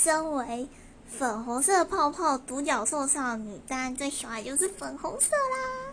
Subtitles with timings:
[0.00, 0.68] 身为
[1.08, 5.87] 粉红色泡泡独角兽少女当然最喜欢就是粉红色啦。